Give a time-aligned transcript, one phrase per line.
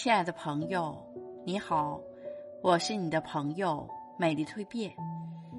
[0.00, 0.96] 亲爱的朋友，
[1.44, 2.00] 你好，
[2.62, 3.84] 我是你的朋友
[4.16, 4.92] 美丽蜕变。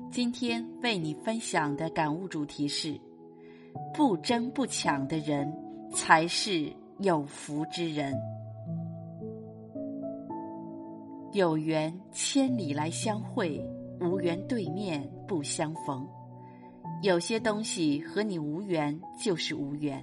[0.10, 2.98] 今天为你分享的感悟主题是：
[3.94, 5.54] 不争不抢的人
[5.91, 8.14] 才是有福之人。
[11.34, 13.62] 有缘千里来相会，
[14.00, 16.08] 无缘对面不相逢。
[17.04, 20.02] 有些东西和你无缘就是无缘，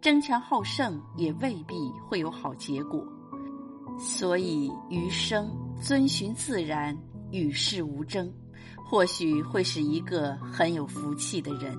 [0.00, 1.76] 争强好胜也未必
[2.08, 3.06] 会有好结果。
[3.98, 5.50] 所以余生
[5.82, 6.96] 遵循自然，
[7.32, 8.32] 与世无争，
[8.76, 11.76] 或许会是一个很有福气的人。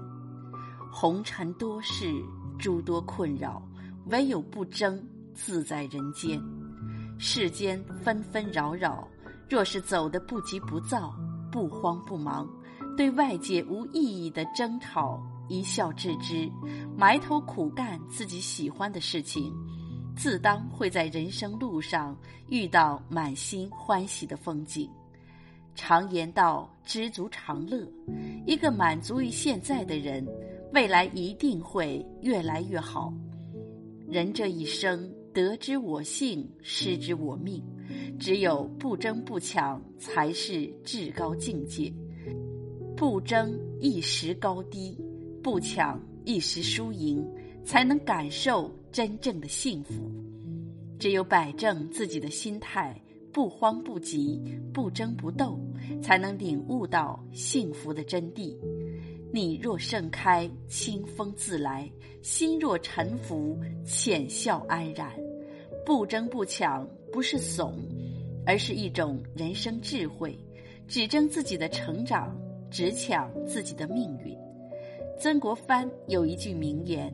[0.92, 2.12] 红尘多事，
[2.60, 3.62] 诸多困扰，
[4.08, 5.02] 唯有不争，
[5.34, 6.42] 自在人间。
[7.18, 9.08] 世间纷纷扰扰，
[9.50, 11.14] 若是走得不急不躁、
[11.52, 12.48] 不慌不忙，
[12.98, 16.52] 对外界无意义的争吵一笑置之，
[16.98, 19.54] 埋头苦干自己喜欢的事情，
[20.20, 22.14] 自当会在人生路上
[22.50, 24.90] 遇到满心欢喜的风景。
[25.76, 27.90] 常言道：“知足常乐。”
[28.46, 30.28] 一个满足于现在的人，
[30.74, 33.14] 未来一定会越来越好。
[34.10, 35.10] 人这一生。
[35.32, 37.64] 得之我幸，失之我命。
[38.20, 41.94] 只有不争不抢，才是至高境界。
[42.98, 44.98] 不争一时高低，
[45.42, 47.24] 不抢一时输赢，
[47.70, 49.94] 才能感受真正的幸福。
[50.98, 53.00] 只有摆正自己的心态，
[53.32, 54.42] 不慌不急，
[54.74, 55.56] 不争不斗，
[56.02, 58.58] 才能领悟到幸福的真谛。
[59.32, 61.88] 你若盛开，清风自来；
[62.24, 65.14] 心若沉浮，浅笑安然。
[65.86, 67.78] 不争不抢，不是怂，
[68.48, 70.36] 而是一种人生智慧。
[70.88, 72.36] 只争自己的成长，
[72.72, 74.36] 只抢自己的命运。
[75.20, 77.14] 曾国藩有一句名言：“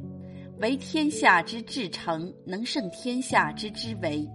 [0.60, 4.26] 为天下之至诚，能胜天下之之为；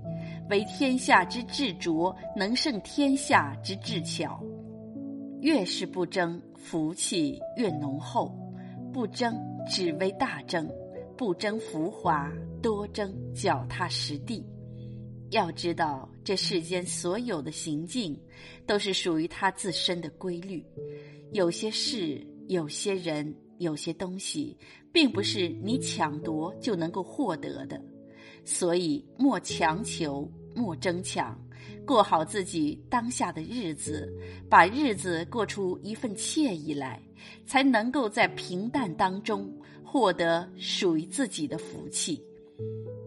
[0.50, 4.42] 为天下之至拙，能胜天下之至巧。”
[5.40, 8.36] 越是不争，福气越浓厚。
[8.92, 9.34] 不争，
[9.68, 10.66] 只为大争；
[11.16, 14.44] 不争浮华，多争脚踏实地。
[15.30, 18.20] 要知道，这世间所有的行径，
[18.66, 20.62] 都是属于他自身的规律。
[21.32, 24.58] 有些事，有些人，有些东西，
[24.90, 27.80] 并不是你抢夺就能够获得的。
[28.44, 31.40] 所以，莫强求，莫争抢。
[31.86, 34.12] 过好自己当下的日子，
[34.48, 37.00] 把日子过出一份惬意来，
[37.46, 39.48] 才能够在平淡当中
[39.84, 42.20] 获得属于自己的福气。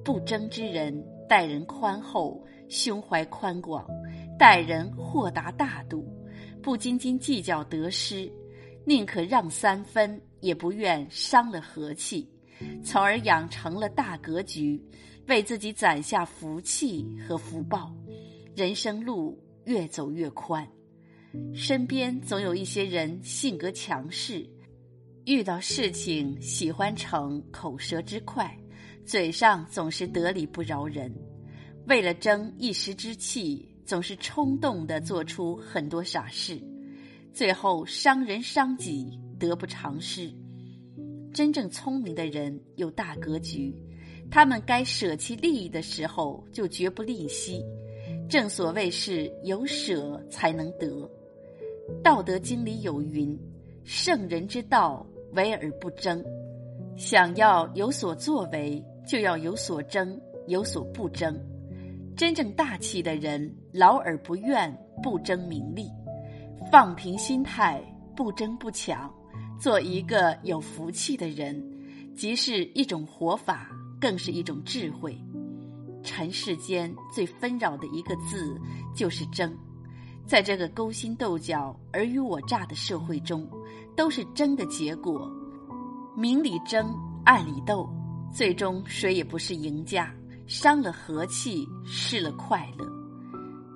[0.05, 3.85] 不争之人，待人宽厚，胸怀宽广，
[4.39, 6.07] 待人豁达大度，
[6.61, 8.31] 不斤斤计较得失，
[8.85, 12.29] 宁可让三分，也不愿伤了和气，
[12.83, 14.81] 从而养成了大格局，
[15.27, 17.93] 为自己攒下福气和福报。
[18.55, 20.67] 人生路越走越宽，
[21.55, 24.47] 身边总有一些人性格强势，
[25.25, 28.55] 遇到事情喜欢逞口舌之快，
[29.05, 31.11] 嘴上总是得理不饶人，
[31.87, 36.61] 为了争一时之气，总是冲动的做出很多傻事，
[37.33, 40.31] 最后伤人伤己，得不偿失。
[41.33, 43.75] 真正聪明的人有大格局，
[44.29, 47.65] 他们该舍弃利益的时候就绝不吝惜。
[48.29, 50.87] 正所谓是有舍才能得，
[52.03, 53.35] 《道德经》里有云
[53.83, 56.23] ：“圣人之道，为而不争。”
[56.95, 61.35] 想要有所作为，就要有所争，有所不争。
[62.15, 64.71] 真正大气的人，劳而不怨，
[65.01, 65.89] 不争名利，
[66.73, 67.79] 放平心态，
[68.15, 69.07] 不争不抢，
[69.59, 71.63] 做一个有福气的人，
[72.15, 73.69] 即是一种活法，
[74.01, 75.15] 更是一种智慧。
[76.01, 78.59] 尘世间最纷扰的一个字
[78.95, 79.55] 就是争，
[80.25, 83.47] 在这个勾心斗角、尔虞我诈的社会中，
[83.95, 85.31] 都是争的结果。
[86.17, 86.91] 明里争，
[87.23, 87.87] 暗里斗，
[88.33, 90.11] 最终谁也不是赢家，
[90.47, 92.91] 伤了和气，失了快乐。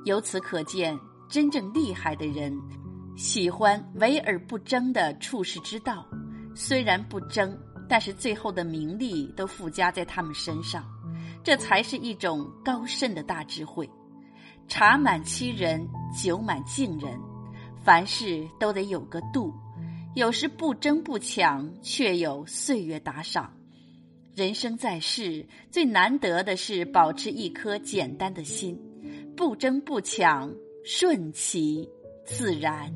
[0.05, 0.97] 由此可见，
[1.29, 2.59] 真正厉害的人，
[3.17, 6.07] 喜欢为而不争的处世之道。
[6.55, 7.57] 虽然不争，
[7.89, 10.85] 但是最后的名利都附加在他们身上。
[11.43, 13.89] 这才是一种高深的大智慧。
[14.67, 17.17] 茶满欺人，酒满敬人，
[17.83, 19.53] 凡事都得有个度。
[20.13, 23.53] 有时不争不抢，却有岁月打赏。
[24.35, 28.77] 人生在世，最难得的是保持一颗简单的心，
[29.37, 30.51] 不争不抢，
[30.83, 31.87] 顺其
[32.25, 32.93] 自然。